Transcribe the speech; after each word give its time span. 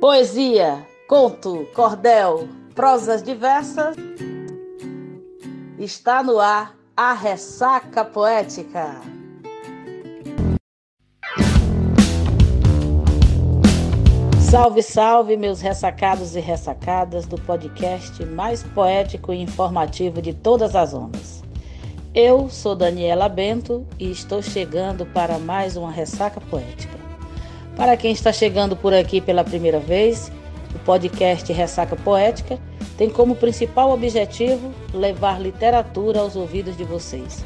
Poesia, 0.00 0.86
conto, 1.08 1.66
cordel, 1.74 2.48
prosas 2.74 3.22
diversas. 3.22 3.96
Está 5.78 6.22
no 6.22 6.38
ar 6.38 6.76
a 6.96 7.12
ressaca 7.12 8.04
poética. 8.04 9.00
Salve, 14.50 14.82
salve, 14.82 15.36
meus 15.36 15.60
ressacados 15.60 16.34
e 16.34 16.40
ressacadas 16.40 17.26
do 17.26 17.36
podcast 17.42 18.24
mais 18.24 18.62
poético 18.62 19.30
e 19.32 19.42
informativo 19.42 20.22
de 20.22 20.32
todas 20.32 20.74
as 20.74 20.94
ondas. 20.94 21.37
Eu 22.14 22.48
sou 22.48 22.74
Daniela 22.74 23.28
Bento 23.28 23.86
e 23.98 24.10
estou 24.10 24.40
chegando 24.40 25.04
para 25.04 25.38
mais 25.38 25.76
uma 25.76 25.90
ressaca 25.90 26.40
poética. 26.40 26.96
Para 27.76 27.98
quem 27.98 28.12
está 28.12 28.32
chegando 28.32 28.74
por 28.74 28.94
aqui 28.94 29.20
pela 29.20 29.44
primeira 29.44 29.78
vez, 29.78 30.32
o 30.74 30.78
podcast 30.80 31.52
Ressaca 31.52 31.96
Poética 31.96 32.58
tem 32.96 33.10
como 33.10 33.36
principal 33.36 33.92
objetivo 33.92 34.72
levar 34.92 35.38
literatura 35.38 36.20
aos 36.20 36.34
ouvidos 36.34 36.78
de 36.78 36.82
vocês, 36.82 37.44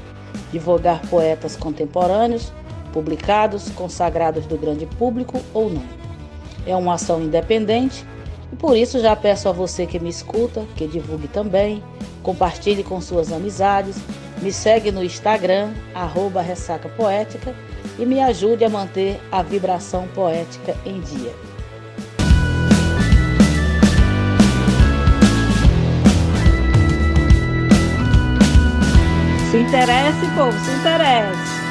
divulgar 0.53 1.01
poetas 1.09 1.57
contemporâneos, 1.57 2.53
publicados, 2.93 3.69
consagrados 3.71 4.47
do 4.47 4.57
grande 4.57 4.87
público 4.87 5.41
ou 5.53 5.71
não. 5.71 5.85
É 6.65 6.77
uma 6.77 6.95
ação 6.95 7.21
independente 7.21 8.07
e 8.53 8.57
por 8.57 8.77
isso 8.77 9.01
já 9.01 9.17
peço 9.17 9.49
a 9.49 9.53
você 9.53 9.87
que 9.87 9.99
me 9.99 10.09
escuta 10.09 10.65
que 10.77 10.87
divulgue 10.87 11.27
também, 11.27 11.83
compartilhe 12.23 12.85
com 12.85 13.01
suas 13.01 13.33
amizades, 13.33 13.97
me 14.43 14.53
segue 14.53 14.91
no 14.91 15.05
Instagram, 15.05 15.73
arroba 15.95 16.43
Ressaca 16.43 16.89
Poética 16.89 17.55
e 17.97 18.05
me 18.05 18.21
ajude 18.21 18.65
a 18.65 18.69
manter 18.69 19.21
a 19.31 19.41
vibração 19.41 20.09
poética 20.09 20.75
em 20.85 21.01
dia. 21.01 21.33
Se 29.49 29.59
interesse, 29.59 30.27
povo, 30.35 30.59
se 30.59 30.71
interesse. 30.73 31.63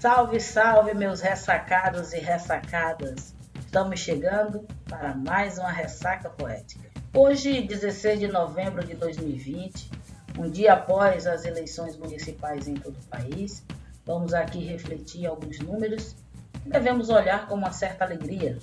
Salve, 0.00 0.40
salve, 0.40 0.92
meus 0.92 1.20
ressacados 1.20 2.12
e 2.12 2.18
ressacadas. 2.18 3.32
Estamos 3.60 4.00
chegando 4.00 4.66
para 4.88 5.14
mais 5.14 5.56
uma 5.56 5.70
ressaca 5.70 6.30
poética. 6.30 6.90
Hoje, 7.14 7.62
16 7.62 8.18
de 8.18 8.28
novembro 8.28 8.84
de 8.84 8.94
2020, 8.94 9.90
um 10.38 10.50
dia 10.50 10.74
após 10.74 11.26
as 11.26 11.44
eleições 11.44 11.96
municipais 11.96 12.68
em 12.68 12.74
todo 12.74 12.96
o 12.96 13.06
país, 13.06 13.64
Vamos 14.06 14.32
aqui 14.32 14.60
refletir 14.64 15.26
alguns 15.26 15.58
números 15.58 16.14
que 16.62 16.70
devemos 16.70 17.10
olhar 17.10 17.48
com 17.48 17.56
uma 17.56 17.72
certa 17.72 18.04
alegria, 18.04 18.56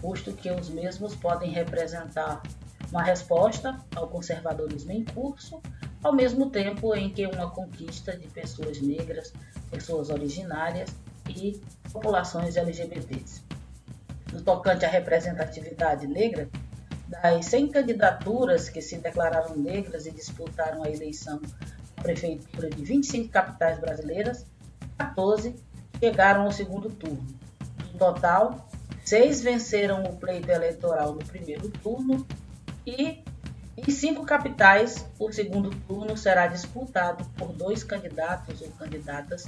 posto 0.00 0.32
que 0.32 0.48
os 0.48 0.70
mesmos 0.70 1.16
podem 1.16 1.50
representar 1.50 2.40
uma 2.88 3.02
resposta 3.02 3.76
ao 3.96 4.06
conservadorismo 4.06 4.92
em 4.92 5.04
curso, 5.04 5.60
ao 6.04 6.12
mesmo 6.12 6.50
tempo 6.50 6.94
em 6.94 7.10
que 7.10 7.26
uma 7.26 7.50
conquista 7.50 8.16
de 8.16 8.28
pessoas 8.28 8.80
negras, 8.80 9.32
pessoas 9.72 10.08
originárias 10.08 10.94
e 11.28 11.60
populações 11.92 12.56
LGBTs. 12.56 13.42
No 14.32 14.40
tocante 14.40 14.84
à 14.84 14.88
representatividade 14.88 16.06
negra, 16.06 16.48
das 17.10 17.46
100 17.46 17.68
candidaturas 17.68 18.68
que 18.68 18.80
se 18.80 18.96
declararam 18.98 19.56
negras 19.56 20.06
e 20.06 20.12
disputaram 20.12 20.84
a 20.84 20.88
eleição 20.88 21.40
à 21.96 22.02
prefeitura 22.02 22.70
de 22.70 22.84
25 22.84 23.28
capitais 23.28 23.80
brasileiras, 23.80 24.46
14 24.96 25.56
chegaram 25.98 26.42
ao 26.42 26.52
segundo 26.52 26.88
turno. 26.88 27.26
No 27.92 27.98
total, 27.98 28.68
seis 29.04 29.40
venceram 29.40 30.04
o 30.04 30.16
pleito 30.16 30.50
eleitoral 30.50 31.12
no 31.12 31.24
primeiro 31.24 31.68
turno 31.68 32.24
e 32.86 33.22
em 33.76 33.90
cinco 33.90 34.24
capitais 34.24 35.04
o 35.18 35.32
segundo 35.32 35.70
turno 35.88 36.16
será 36.16 36.46
disputado 36.46 37.24
por 37.36 37.52
dois 37.52 37.82
candidatos 37.82 38.62
ou 38.62 38.68
candidatas 38.72 39.44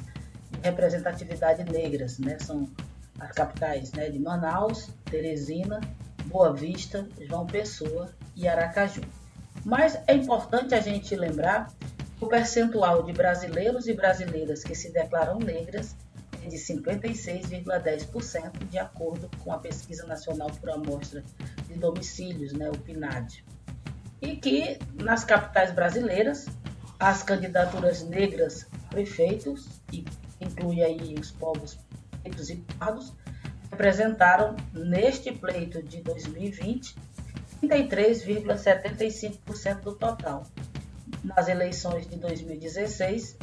de 0.50 0.58
representatividade 0.62 1.64
negras, 1.70 2.18
né? 2.18 2.38
São 2.40 2.68
as 3.20 3.30
capitais 3.30 3.92
né, 3.92 4.10
de 4.10 4.18
Manaus, 4.18 4.88
Teresina, 5.04 5.80
Boa 6.26 6.52
Vista, 6.52 7.08
João 7.20 7.46
Pessoa 7.46 8.10
e 8.34 8.48
Aracaju. 8.48 9.02
Mas 9.64 9.98
é 10.06 10.14
importante 10.14 10.74
a 10.74 10.80
gente 10.80 11.14
lembrar 11.14 11.72
o 12.20 12.26
percentual 12.26 13.02
de 13.02 13.12
brasileiros 13.12 13.88
e 13.88 13.94
brasileiras 13.94 14.62
que 14.62 14.74
se 14.74 14.92
declaram 14.92 15.38
negras 15.38 15.96
é 16.44 16.48
de 16.48 16.56
56,10%, 16.56 18.68
de 18.68 18.78
acordo 18.78 19.30
com 19.38 19.52
a 19.52 19.58
Pesquisa 19.58 20.04
Nacional 20.06 20.50
por 20.60 20.70
Amostra 20.70 21.22
de 21.68 21.74
Domicílios, 21.74 22.52
né, 22.52 22.68
o 22.68 22.76
PNAD. 22.78 23.44
E 24.20 24.36
que 24.36 24.76
nas 24.94 25.22
capitais 25.24 25.72
brasileiras, 25.72 26.46
as 26.98 27.22
candidaturas 27.22 28.02
negras 28.02 28.66
prefeitos, 28.90 29.68
e 29.92 30.04
inclui 30.40 30.82
aí 30.82 31.14
os 31.18 31.30
povos 31.30 31.78
pretos 32.22 32.50
e 32.50 32.56
pardos, 32.78 33.12
representaram 33.82 34.54
neste 34.72 35.32
pleito 35.32 35.82
de 35.82 36.00
2020 36.02 36.94
33,75% 37.60 39.80
do 39.80 39.94
total, 39.94 40.44
nas 41.22 41.48
eleições 41.48 42.08
de 42.08 42.16
2016, 42.16 43.36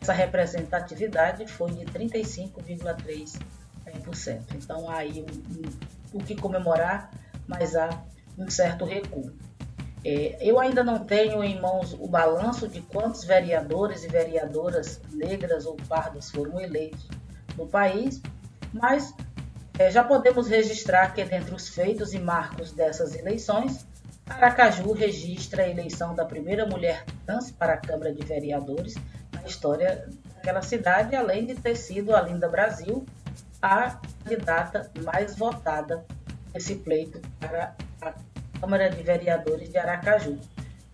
essa 0.00 0.12
representatividade 0.12 1.48
foi 1.48 1.72
de 1.72 1.84
35,3%. 1.86 3.40
Então, 4.54 4.88
há 4.88 4.98
aí 4.98 5.26
o 6.12 6.18
que 6.18 6.36
comemorar, 6.36 7.10
mas 7.48 7.74
há 7.74 7.90
um 8.38 8.48
certo 8.48 8.84
recuo. 8.84 9.32
É, 10.04 10.38
eu 10.40 10.60
ainda 10.60 10.84
não 10.84 11.04
tenho 11.04 11.42
em 11.42 11.60
mãos 11.60 11.92
o 11.92 12.06
balanço 12.06 12.68
de 12.68 12.80
quantos 12.82 13.24
vereadores 13.24 14.04
e 14.04 14.08
vereadoras 14.08 15.00
negras 15.12 15.66
ou 15.66 15.74
pardas 15.88 16.30
foram 16.30 16.60
eleitos 16.60 17.08
no 17.56 17.66
país, 17.66 18.22
mas 18.72 19.12
já 19.90 20.02
podemos 20.02 20.48
registrar 20.48 21.12
que, 21.14 21.24
dentre 21.24 21.54
os 21.54 21.68
feitos 21.68 22.14
e 22.14 22.18
marcos 22.18 22.72
dessas 22.72 23.14
eleições, 23.14 23.86
Aracaju 24.28 24.92
registra 24.92 25.62
a 25.62 25.68
eleição 25.68 26.14
da 26.14 26.24
primeira 26.24 26.66
mulher 26.66 27.04
trans 27.24 27.50
para 27.50 27.74
a 27.74 27.76
Câmara 27.76 28.12
de 28.12 28.24
Vereadores 28.24 28.94
na 29.32 29.42
história 29.44 30.08
daquela 30.34 30.62
cidade, 30.62 31.14
além 31.14 31.46
de 31.46 31.54
ter 31.54 31.76
sido 31.76 32.14
a 32.14 32.22
Linda 32.22 32.48
Brasil 32.48 33.06
a 33.62 34.00
candidata 34.24 34.90
mais 35.02 35.36
votada 35.36 36.04
nesse 36.52 36.76
pleito 36.76 37.20
para 37.38 37.74
a 38.00 38.14
Câmara 38.60 38.90
de 38.90 39.02
Vereadores 39.02 39.70
de 39.70 39.78
Aracaju. 39.78 40.38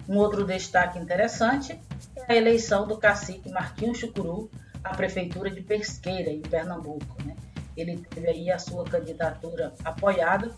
Um 0.08 0.18
outro 0.18 0.44
destaque 0.44 0.98
interessante 0.98 1.80
é 2.16 2.32
a 2.32 2.36
eleição 2.36 2.86
do 2.86 2.98
cacique 2.98 3.50
Marquinhos 3.50 3.98
Chucuru 3.98 4.50
à 4.82 4.94
Prefeitura 4.96 5.50
de 5.50 5.62
Pesqueira, 5.62 6.30
em 6.30 6.40
Pernambuco. 6.40 7.16
Né? 7.24 7.36
Ele 7.76 7.98
teve 7.98 8.28
aí 8.28 8.50
a 8.50 8.58
sua 8.58 8.84
candidatura 8.84 9.72
apoiada 9.84 10.50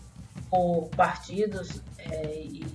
por 0.49 0.89
partidos 0.89 1.81
é, 1.97 2.35
e 2.35 2.65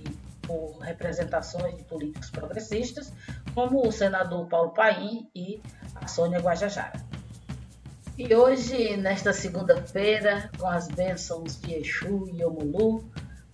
por 0.41 0.79
representações 0.79 1.77
de 1.77 1.83
políticos 1.83 2.29
progressistas, 2.29 3.13
como 3.53 3.87
o 3.87 3.91
senador 3.91 4.47
Paulo 4.47 4.71
Paim 4.71 5.29
e 5.33 5.61
a 5.95 6.07
Sônia 6.07 6.39
Guajajara. 6.39 6.99
E 8.17 8.35
hoje, 8.35 8.97
nesta 8.97 9.31
segunda-feira, 9.31 10.49
com 10.57 10.67
as 10.67 10.87
bênçãos 10.87 11.59
de 11.59 11.75
Exu 11.75 12.29
e 12.33 12.43
Omulu, 12.43 13.03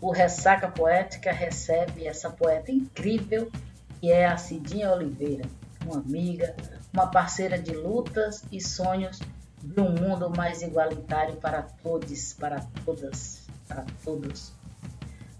o 0.02 0.12
Ressaca 0.12 0.68
Poética 0.68 1.32
recebe 1.32 2.08
essa 2.08 2.30
poeta 2.30 2.72
incrível 2.72 3.52
que 4.00 4.12
é 4.12 4.26
a 4.26 4.38
Cidinha 4.38 4.92
Oliveira, 4.92 5.46
uma 5.86 6.00
amiga, 6.00 6.56
uma 6.94 7.08
parceira 7.08 7.58
de 7.58 7.74
lutas 7.76 8.44
e 8.52 8.62
sonhos 8.62 9.20
de 9.62 9.82
um 9.82 9.90
mundo 9.92 10.30
mais 10.30 10.62
igualitário 10.62 11.36
para 11.38 11.62
todos, 11.62 12.34
para 12.34 12.60
todas 12.86 13.48
para 13.68 13.86
todos. 14.04 14.54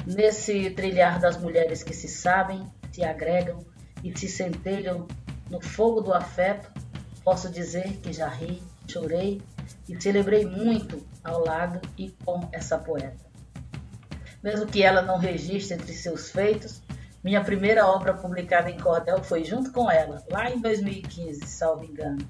Nesse 0.06 0.70
trilhar 0.72 1.20
das 1.20 1.38
mulheres 1.38 1.84
que 1.84 1.94
se 1.94 2.08
sabem, 2.08 2.66
se 2.92 3.04
agregam 3.04 3.60
e 4.04 4.18
se 4.18 4.28
centelham 4.28 5.08
no 5.50 5.62
fogo 5.62 6.02
do 6.02 6.14
afeto, 6.14 6.70
posso 7.24 7.50
dizer 7.50 7.98
que 7.98 8.14
já 8.14 8.28
ri, 8.28 8.62
chorei 8.88 9.42
e 9.88 10.00
celebrei 10.02 10.46
muito 10.46 11.06
ao 11.24 11.44
lado 11.44 11.82
e 11.98 12.12
com 12.24 12.48
essa 12.52 12.78
poeta. 12.78 13.26
Mesmo 14.44 14.68
que 14.68 14.84
ela 14.84 15.02
não 15.02 15.18
registre 15.18 15.76
entre 15.76 15.94
seus 15.94 16.30
feitos, 16.32 16.82
minha 17.24 17.44
primeira 17.44 17.86
obra 17.88 18.14
publicada 18.14 18.70
em 18.70 18.80
cordel 18.80 19.24
foi 19.24 19.44
junto 19.44 19.72
com 19.72 19.92
ela, 19.92 20.24
lá 20.32 20.50
em 20.50 20.60
2015, 20.60 21.46
salvo 21.48 21.84
engano. 21.84 22.26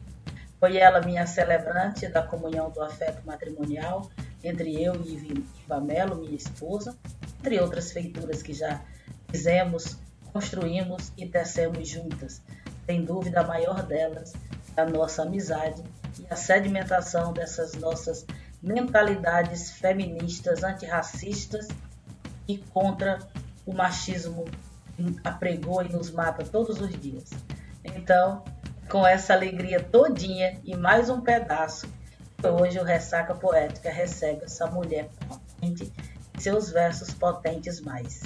Foi 0.59 0.77
ela 0.77 1.01
minha 1.01 1.27
celebrante 1.27 2.07
da 2.07 2.23
comunhão 2.23 2.71
do 2.71 2.81
afeto 2.81 3.25
matrimonial 3.25 4.09
entre 4.43 4.81
eu 4.81 4.95
e 5.05 5.45
Ivamelo, 5.63 6.15
minha 6.17 6.35
esposa, 6.35 6.97
entre 7.39 7.59
outras 7.59 7.91
feituras 7.91 8.41
que 8.41 8.53
já 8.53 8.81
fizemos, 9.29 9.97
construímos 10.31 11.11
e 11.17 11.25
tecemos 11.25 11.87
juntas. 11.87 12.41
Sem 12.85 13.03
dúvida, 13.03 13.41
a 13.41 13.47
maior 13.47 13.83
delas 13.83 14.33
é 14.75 14.81
a 14.81 14.85
nossa 14.85 15.23
amizade 15.23 15.83
e 16.19 16.25
a 16.29 16.35
sedimentação 16.35 17.33
dessas 17.33 17.73
nossas 17.75 18.25
mentalidades 18.61 19.71
feministas, 19.71 20.63
antirracistas 20.63 21.67
e 22.47 22.57
contra 22.57 23.19
o 23.65 23.73
machismo 23.73 24.45
que 24.95 25.15
apregou 25.23 25.83
e 25.83 25.89
nos 25.89 26.09
mata 26.09 26.43
todos 26.43 26.79
os 26.81 26.97
dias. 26.99 27.29
Então, 27.83 28.43
com 28.89 29.05
essa 29.05 29.33
alegria 29.33 29.81
todinha 29.81 30.59
e 30.63 30.75
mais 30.75 31.09
um 31.09 31.19
pedaço, 31.19 31.87
hoje 32.41 32.79
o 32.79 32.83
Ressaca 32.83 33.35
Poética 33.35 33.91
recebe 33.91 34.45
essa 34.45 34.65
mulher 34.67 35.09
potente 35.27 35.91
e 36.37 36.41
seus 36.41 36.71
versos 36.71 37.13
potentes 37.13 37.81
mais. 37.81 38.23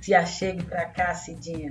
Se 0.00 0.12
achegue 0.12 0.64
para 0.64 0.86
cá, 0.86 1.14
Cidinha. 1.14 1.70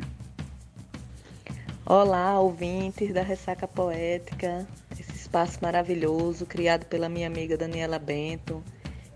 Olá, 1.85 2.39
ouvintes 2.39 3.13
da 3.13 3.21
Ressaca 3.21 3.67
Poética, 3.67 4.65
esse 4.97 5.15
espaço 5.15 5.59
maravilhoso 5.61 6.45
criado 6.45 6.85
pela 6.85 7.09
minha 7.09 7.27
amiga 7.27 7.57
Daniela 7.57 7.99
Bento, 7.99 8.63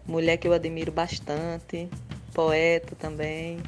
mulher 0.05 0.35
que 0.35 0.47
eu 0.47 0.53
admiro 0.53 0.91
bastante, 0.91 1.87
poeta 2.33 2.93
também. 2.95 3.61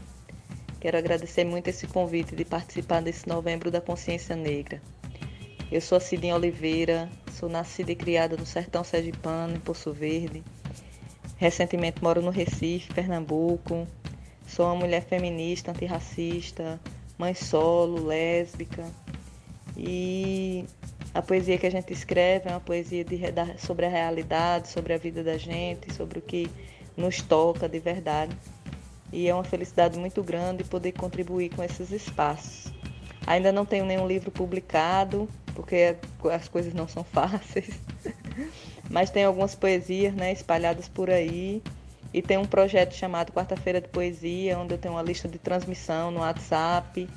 Quero 0.81 0.98
agradecer 0.98 1.46
muito 1.46 1.69
esse 1.69 1.88
convite 1.88 2.36
de 2.36 2.44
participar 2.44 3.02
desse 3.02 3.28
novembro 3.28 3.72
da 3.72 3.80
consciência 3.80 4.36
negra. 4.36 4.81
Eu 5.71 5.81
sou 5.81 5.97
a 5.97 6.01
Cidinha 6.01 6.35
Oliveira, 6.35 7.09
sou 7.31 7.50
nascida 7.50 7.91
e 7.91 7.95
criada 7.95 8.38
no 8.38 8.45
sertão 8.45 8.83
sergipano, 8.83 9.56
em 9.56 9.59
Poço 9.59 9.91
Verde. 9.91 10.44
Recentemente 11.38 12.03
moro 12.03 12.21
no 12.21 12.29
Recife, 12.29 12.94
Pernambuco. 12.94 13.88
Sou 14.47 14.67
uma 14.67 14.75
mulher 14.75 15.03
feminista, 15.03 15.71
antirracista, 15.71 16.79
mãe 17.17 17.33
solo, 17.33 18.06
lésbica. 18.06 18.85
E 19.75 20.65
a 21.15 21.21
poesia 21.21 21.57
que 21.57 21.65
a 21.65 21.71
gente 21.71 21.91
escreve 21.91 22.47
é 22.47 22.51
uma 22.51 22.59
poesia 22.59 23.03
de, 23.03 23.19
sobre 23.57 23.88
a 23.88 23.89
realidade, 23.89 24.68
sobre 24.68 24.94
a 24.94 24.97
vida 25.00 25.23
da 25.23 25.35
gente, 25.35 25.91
sobre 25.91 26.19
o 26.19 26.21
que 26.21 26.47
nos 26.95 27.23
toca 27.23 27.68
de 27.68 27.79
verdade. 27.79 28.38
E 29.11 29.27
é 29.27 29.33
uma 29.33 29.44
felicidade 29.44 29.97
muito 29.97 30.21
grande 30.21 30.63
poder 30.63 30.91
contribuir 30.91 31.50
com 31.50 31.63
esses 31.63 31.91
espaços. 31.91 32.71
Ainda 33.25 33.51
não 33.51 33.65
tenho 33.65 33.83
nenhum 33.83 34.07
livro 34.07 34.29
publicado, 34.29 35.27
porque 35.56 35.96
as 36.31 36.48
coisas 36.48 36.74
não 36.74 36.88
são 36.88 37.04
fáceis. 37.12 37.80
Mas 38.90 39.10
tem 39.10 39.24
algumas 39.24 39.56
poesias 39.56 40.13
né, 40.13 40.31
espalhadas 40.31 40.88
por 40.88 41.10
aí. 41.10 41.63
E 42.13 42.22
tem 42.22 42.38
um 42.38 42.46
projeto 42.46 42.94
chamado 42.94 43.34
Quarta-feira 43.34 43.81
de 43.81 43.88
Poesia, 43.88 44.57
onde 44.60 44.74
eu 44.74 44.78
tenho 44.78 44.94
uma 44.94 45.02
lista 45.02 45.28
de 45.28 45.38
transmissão 45.38 46.12
no 46.12 46.19
WhatsApp. 46.19 47.10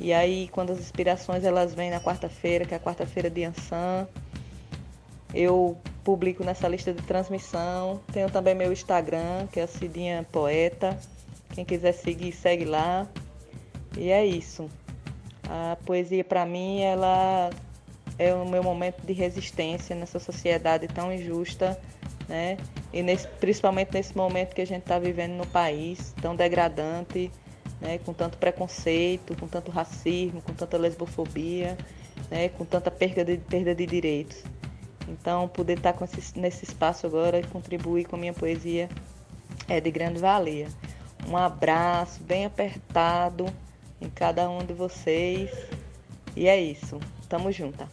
E 0.00 0.12
aí, 0.12 0.48
quando 0.52 0.70
as 0.70 0.78
inspirações 0.78 1.44
elas 1.44 1.74
vêm 1.74 1.90
na 1.90 2.00
quarta-feira, 2.00 2.64
que 2.64 2.72
é 2.72 2.76
a 2.76 2.80
quarta-feira 2.80 3.28
de 3.28 3.44
Ansan, 3.44 4.06
eu 5.34 5.76
publico 6.04 6.44
nessa 6.44 6.68
lista 6.68 6.92
de 6.92 7.02
transmissão. 7.02 8.00
Tenho 8.12 8.30
também 8.30 8.54
meu 8.54 8.72
Instagram, 8.72 9.46
que 9.52 9.60
é 9.60 9.64
a 9.64 9.66
Cidinha 9.66 10.26
Poeta. 10.30 10.98
Quem 11.52 11.64
quiser 11.64 11.92
seguir, 11.92 12.32
segue 12.32 12.64
lá. 12.64 13.06
E 13.96 14.10
é 14.10 14.24
isso. 14.24 14.70
A 15.48 15.76
poesia 15.84 16.22
para 16.22 16.46
mim, 16.46 16.80
ela 16.80 17.50
é 18.18 18.34
o 18.34 18.46
meu 18.48 18.62
momento 18.62 19.00
de 19.06 19.12
resistência 19.12 19.94
nessa 19.94 20.18
sociedade 20.18 20.88
tão 20.88 21.12
injusta, 21.12 21.78
né? 22.28 22.56
E 22.92 23.02
nesse, 23.02 23.28
principalmente 23.28 23.92
nesse 23.92 24.16
momento 24.16 24.54
que 24.54 24.60
a 24.60 24.66
gente 24.66 24.82
está 24.82 24.98
vivendo 24.98 25.32
no 25.32 25.46
país, 25.46 26.14
tão 26.20 26.34
degradante, 26.34 27.30
né? 27.80 27.98
com 27.98 28.12
tanto 28.12 28.36
preconceito, 28.38 29.36
com 29.36 29.46
tanto 29.46 29.70
racismo, 29.70 30.42
com 30.42 30.52
tanta 30.52 30.76
lesbofobia, 30.76 31.76
né? 32.30 32.48
com 32.50 32.64
tanta 32.64 32.90
perda 32.90 33.24
de, 33.24 33.38
perda 33.38 33.74
de 33.74 33.86
direitos. 33.86 34.42
Então, 35.06 35.48
poder 35.48 35.78
estar 35.78 35.92
tá 35.92 36.04
esse, 36.04 36.38
nesse 36.38 36.64
espaço 36.64 37.06
agora 37.06 37.38
e 37.38 37.46
contribuir 37.46 38.04
com 38.04 38.16
minha 38.16 38.34
poesia 38.34 38.88
é 39.66 39.80
de 39.80 39.90
grande 39.90 40.18
valia. 40.18 40.68
Um 41.26 41.36
abraço 41.36 42.22
bem 42.22 42.44
apertado 42.44 43.46
em 44.00 44.08
cada 44.08 44.48
um 44.50 44.58
de 44.58 44.72
vocês. 44.72 45.50
E 46.36 46.46
é 46.48 46.60
isso. 46.60 46.98
Tamo 47.28 47.50
junto. 47.50 47.86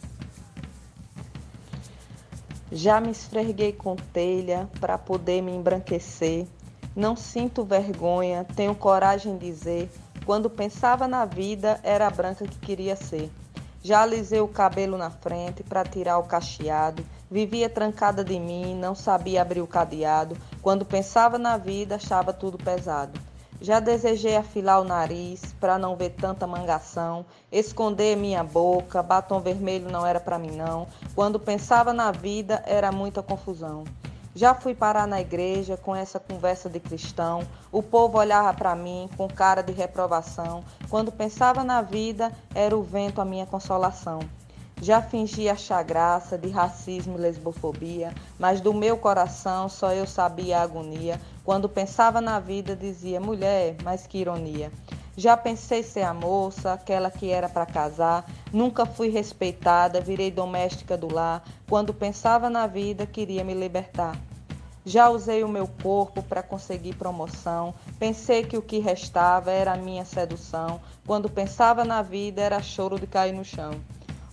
Já 2.70 3.00
me 3.00 3.10
esfreguei 3.10 3.72
com 3.72 3.94
telha 3.94 4.68
para 4.80 4.98
poder 4.98 5.40
me 5.40 5.52
embranquecer. 5.52 6.46
Não 6.96 7.14
sinto 7.14 7.64
vergonha, 7.64 8.44
tenho 8.56 8.74
coragem 8.74 9.38
de 9.38 9.46
dizer. 9.46 9.90
Quando 10.24 10.50
pensava 10.50 11.06
na 11.06 11.24
vida, 11.24 11.78
era 11.84 12.08
a 12.08 12.10
branca 12.10 12.44
que 12.44 12.58
queria 12.58 12.96
ser. 12.96 13.30
Já 13.80 14.02
alisei 14.02 14.40
o 14.40 14.48
cabelo 14.48 14.98
na 14.98 15.10
frente 15.10 15.62
para 15.62 15.84
tirar 15.84 16.18
o 16.18 16.24
cacheado. 16.24 17.06
Vivia 17.30 17.70
trancada 17.70 18.24
de 18.24 18.40
mim, 18.40 18.74
não 18.74 18.96
sabia 18.96 19.42
abrir 19.42 19.60
o 19.60 19.66
cadeado. 19.66 20.36
Quando 20.60 20.84
pensava 20.84 21.38
na 21.38 21.56
vida, 21.56 21.94
achava 21.94 22.32
tudo 22.32 22.58
pesado. 22.58 23.20
Já 23.60 23.80
desejei 23.80 24.36
afilar 24.36 24.80
o 24.80 24.84
nariz 24.84 25.54
para 25.58 25.78
não 25.78 25.96
ver 25.96 26.10
tanta 26.10 26.46
mangação, 26.46 27.24
esconder 27.50 28.16
minha 28.16 28.44
boca, 28.44 29.02
batom 29.02 29.40
vermelho 29.40 29.90
não 29.90 30.06
era 30.06 30.20
para 30.20 30.38
mim 30.38 30.50
não. 30.50 30.86
Quando 31.14 31.40
pensava 31.40 31.92
na 31.92 32.12
vida 32.12 32.62
era 32.66 32.92
muita 32.92 33.22
confusão. 33.22 33.84
Já 34.34 34.54
fui 34.54 34.74
parar 34.74 35.06
na 35.06 35.18
igreja 35.18 35.78
com 35.78 35.96
essa 35.96 36.20
conversa 36.20 36.68
de 36.68 36.78
cristão. 36.78 37.42
O 37.72 37.82
povo 37.82 38.18
olhava 38.18 38.52
para 38.52 38.76
mim 38.76 39.08
com 39.16 39.26
cara 39.26 39.62
de 39.62 39.72
reprovação. 39.72 40.62
Quando 40.90 41.10
pensava 41.10 41.64
na 41.64 41.80
vida, 41.80 42.30
era 42.54 42.76
o 42.76 42.82
vento 42.82 43.22
a 43.22 43.24
minha 43.24 43.46
consolação. 43.46 44.20
Já 44.80 45.00
fingi 45.00 45.48
achar 45.48 45.82
graça 45.82 46.36
de 46.36 46.50
racismo 46.50 47.16
e 47.16 47.20
lesbofobia, 47.20 48.12
mas 48.38 48.60
do 48.60 48.74
meu 48.74 48.98
coração 48.98 49.70
só 49.70 49.92
eu 49.92 50.06
sabia 50.06 50.58
a 50.58 50.62
agonia. 50.62 51.18
Quando 51.42 51.68
pensava 51.68 52.20
na 52.20 52.38
vida, 52.38 52.76
dizia: 52.76 53.18
mulher, 53.18 53.76
mas 53.82 54.06
que 54.06 54.18
ironia. 54.18 54.70
Já 55.16 55.34
pensei 55.34 55.82
ser 55.82 56.02
a 56.02 56.12
moça, 56.12 56.74
aquela 56.74 57.10
que 57.10 57.30
era 57.30 57.48
para 57.48 57.64
casar. 57.64 58.30
Nunca 58.52 58.84
fui 58.84 59.08
respeitada, 59.08 59.98
virei 59.98 60.30
doméstica 60.30 60.94
do 60.94 61.12
lar. 61.12 61.42
Quando 61.66 61.94
pensava 61.94 62.50
na 62.50 62.66
vida, 62.66 63.06
queria 63.06 63.42
me 63.42 63.54
libertar. 63.54 64.14
Já 64.84 65.08
usei 65.08 65.42
o 65.42 65.48
meu 65.48 65.66
corpo 65.82 66.22
para 66.22 66.42
conseguir 66.42 66.94
promoção. 66.96 67.74
Pensei 67.98 68.44
que 68.44 68.58
o 68.58 68.62
que 68.62 68.78
restava 68.78 69.50
era 69.50 69.72
a 69.72 69.76
minha 69.76 70.04
sedução. 70.04 70.80
Quando 71.06 71.30
pensava 71.30 71.82
na 71.82 72.02
vida, 72.02 72.42
era 72.42 72.62
choro 72.62 73.00
de 73.00 73.06
cair 73.06 73.32
no 73.32 73.44
chão. 73.44 73.72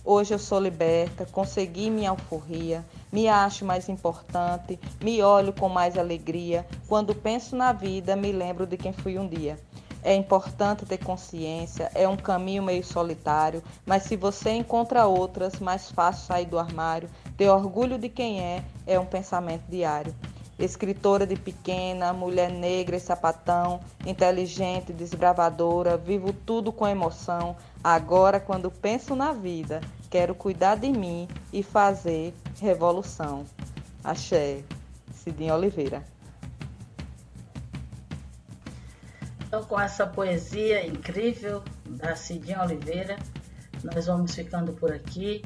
Hoje 0.06 0.34
eu 0.34 0.38
sou 0.38 0.60
liberta, 0.60 1.24
consegui 1.24 1.88
minha 1.88 2.10
alforria, 2.10 2.84
me 3.10 3.26
acho 3.26 3.64
mais 3.64 3.88
importante, 3.88 4.78
me 5.02 5.22
olho 5.22 5.50
com 5.50 5.66
mais 5.66 5.96
alegria. 5.96 6.66
Quando 6.86 7.14
penso 7.14 7.56
na 7.56 7.72
vida, 7.72 8.14
me 8.14 8.30
lembro 8.30 8.66
de 8.66 8.76
quem 8.76 8.92
fui 8.92 9.18
um 9.18 9.26
dia. 9.26 9.58
É 10.02 10.14
importante 10.14 10.84
ter 10.84 10.98
consciência, 10.98 11.90
é 11.94 12.06
um 12.06 12.18
caminho 12.18 12.62
meio 12.62 12.84
solitário, 12.84 13.62
mas 13.86 14.02
se 14.02 14.14
você 14.14 14.50
encontra 14.50 15.06
outras, 15.06 15.58
mais 15.58 15.90
fácil 15.90 16.26
sair 16.26 16.44
do 16.44 16.58
armário. 16.58 17.08
Ter 17.38 17.48
orgulho 17.48 17.98
de 17.98 18.10
quem 18.10 18.42
é 18.42 18.62
é 18.86 19.00
um 19.00 19.06
pensamento 19.06 19.64
diário. 19.70 20.14
Escritora 20.58 21.26
de 21.26 21.36
pequena, 21.36 22.12
mulher 22.12 22.50
negra 22.50 22.96
e 22.96 23.00
sapatão, 23.00 23.80
inteligente, 24.06 24.92
desbravadora, 24.92 25.96
vivo 25.96 26.32
tudo 26.32 26.72
com 26.72 26.86
emoção. 26.86 27.56
Agora, 27.82 28.38
quando 28.38 28.70
penso 28.70 29.16
na 29.16 29.32
vida, 29.32 29.80
quero 30.08 30.34
cuidar 30.34 30.76
de 30.76 30.90
mim 30.90 31.28
e 31.52 31.62
fazer 31.62 32.32
revolução. 32.60 33.44
Axé, 34.02 34.62
Cidinha 35.12 35.54
Oliveira. 35.54 36.04
Então, 39.46 39.64
com 39.64 39.80
essa 39.80 40.06
poesia 40.06 40.86
incrível 40.86 41.62
da 41.86 42.16
Cidinha 42.16 42.60
Oliveira, 42.60 43.16
nós 43.84 44.06
vamos 44.06 44.34
ficando 44.34 44.72
por 44.72 44.92
aqui, 44.92 45.42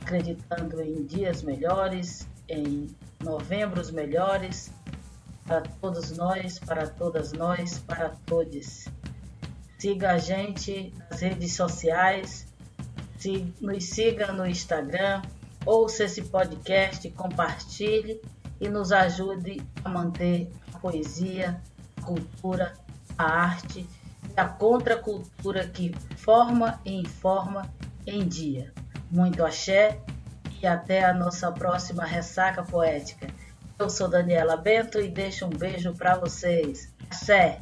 acreditando 0.00 0.82
em 0.82 1.04
dias 1.04 1.42
melhores, 1.42 2.26
em 2.48 2.88
novembros 3.24 3.90
melhores 3.90 4.70
para 5.46 5.62
todos 5.62 6.10
nós, 6.12 6.58
para 6.58 6.86
todas 6.86 7.32
nós, 7.32 7.78
para 7.78 8.10
todos. 8.26 8.86
Siga 9.78 10.12
a 10.12 10.18
gente 10.18 10.94
nas 11.10 11.20
redes 11.20 11.54
sociais, 11.54 12.46
nos 13.60 13.84
siga 13.84 14.32
no 14.32 14.46
Instagram, 14.46 15.22
ouça 15.66 16.04
esse 16.04 16.22
podcast, 16.22 17.08
compartilhe 17.10 18.20
e 18.60 18.68
nos 18.68 18.92
ajude 18.92 19.62
a 19.84 19.88
manter 19.88 20.50
a 20.72 20.78
poesia, 20.78 21.60
a 21.96 22.02
cultura, 22.02 22.74
a 23.18 23.24
arte 23.24 23.86
e 24.36 24.40
a 24.40 24.46
contracultura 24.46 25.66
que 25.68 25.94
forma 26.16 26.80
e 26.84 27.00
informa 27.00 27.70
em 28.06 28.26
dia. 28.26 28.72
Muito 29.10 29.44
axé 29.44 30.00
e 30.64 30.66
até 30.66 31.04
a 31.04 31.12
nossa 31.12 31.52
próxima 31.52 32.06
ressaca 32.06 32.62
poética. 32.62 33.26
Eu 33.78 33.90
sou 33.90 34.08
Daniela 34.08 34.56
Bento 34.56 34.98
e 34.98 35.08
deixo 35.08 35.44
um 35.44 35.50
beijo 35.50 35.92
para 35.92 36.16
vocês. 36.16 36.90
Axé! 37.10 37.60